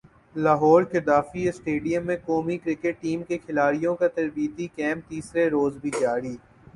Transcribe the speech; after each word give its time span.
Lahore 0.35 0.83
Gaddafi 0.91 1.47
stadium 1.49 2.05
میں 2.05 2.15
قومی 2.25 2.57
cricket 2.57 3.01
team 3.01 3.23
کے 3.23 3.37
کھلاڑیوں 3.37 3.95
کا 3.95 4.07
تربیتی 4.07 4.67
کیمپ 4.75 5.09
تیسرے 5.09 5.47
روز 5.49 5.77
بھی 5.81 5.91
جاری 5.99 6.35